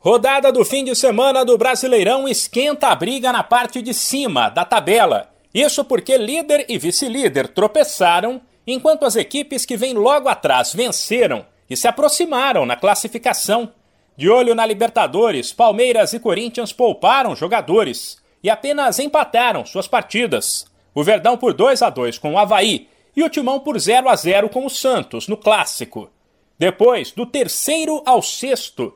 [0.00, 4.64] Rodada do fim de semana do Brasileirão esquenta a briga na parte de cima da
[4.64, 5.28] tabela.
[5.52, 11.76] Isso porque líder e vice-líder tropeçaram, enquanto as equipes que vêm logo atrás venceram e
[11.76, 13.72] se aproximaram na classificação.
[14.16, 20.64] De olho na Libertadores, Palmeiras e Corinthians pouparam jogadores e apenas empataram suas partidas.
[20.94, 22.86] O Verdão por 2 a 2 com o Havaí
[23.16, 26.08] e o Timão por 0 a 0 com o Santos no clássico.
[26.56, 28.94] Depois, do terceiro ao sexto,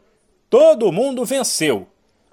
[0.53, 1.87] Todo mundo venceu.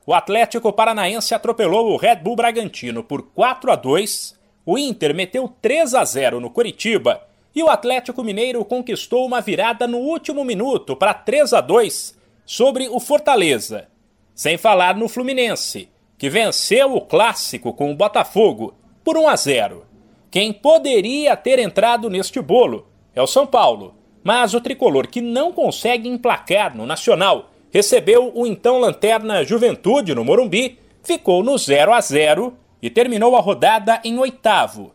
[0.06, 4.38] O Atlético Paranaense atropelou o Red Bull Bragantino por 4 a 2.
[4.66, 9.88] O Inter meteu 3 a 0 no Curitiba e o Atlético Mineiro conquistou uma virada
[9.88, 13.88] no último minuto para 3 a 2 sobre o Fortaleza.
[14.36, 19.86] Sem falar no Fluminense, que venceu o clássico com o Botafogo por 1 a 0.
[20.30, 25.54] Quem poderia ter entrado neste bolo é o São Paulo, mas o tricolor que não
[25.54, 32.02] consegue emplacar no Nacional recebeu o então lanterna Juventude no Morumbi, ficou no 0 a
[32.02, 34.94] 0 e terminou a rodada em oitavo.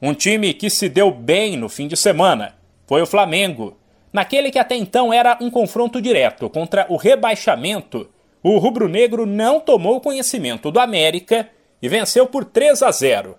[0.00, 2.54] Um time que se deu bem no fim de semana
[2.86, 3.76] foi o Flamengo.
[4.12, 8.08] Naquele que até então era um confronto direto contra o rebaixamento,
[8.42, 11.48] o rubro-negro não tomou conhecimento do América
[11.80, 13.36] e venceu por 3 a 0.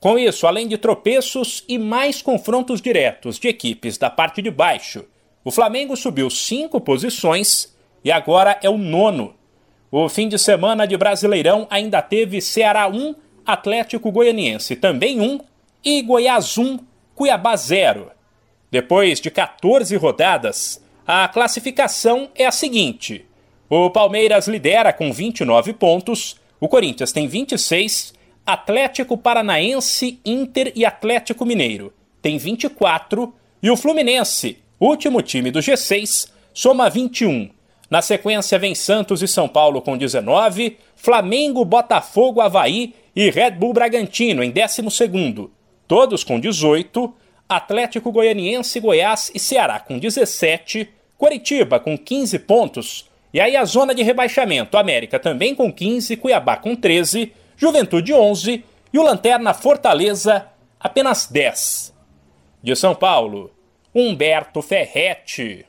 [0.00, 5.04] Com isso, além de tropeços e mais confrontos diretos de equipes da parte de baixo,
[5.44, 7.75] o Flamengo subiu cinco posições
[8.06, 9.34] e agora é o nono.
[9.90, 15.40] O fim de semana de Brasileirão ainda teve Ceará 1, Atlético Goianiense também 1
[15.84, 16.78] e Goiás 1,
[17.16, 18.12] Cuiabá 0.
[18.70, 23.26] Depois de 14 rodadas, a classificação é a seguinte:
[23.68, 28.14] o Palmeiras lidera com 29 pontos, o Corinthians tem 26,
[28.46, 36.28] Atlético Paranaense, Inter e Atlético Mineiro tem 24 e o Fluminense, último time do G6,
[36.52, 37.55] soma 21.
[37.88, 43.72] Na sequência, vem Santos e São Paulo com 19, Flamengo, Botafogo, Havaí e Red Bull
[43.72, 45.48] Bragantino em 12,
[45.86, 47.14] todos com 18,
[47.48, 53.94] Atlético Goianiense, Goiás e Ceará com 17, Curitiba com 15 pontos, e aí a zona
[53.94, 60.46] de rebaixamento, América também com 15, Cuiabá com 13, Juventude 11 e o Lanterna Fortaleza
[60.80, 61.94] apenas 10.
[62.62, 63.52] De São Paulo,
[63.94, 65.64] Humberto Ferretti.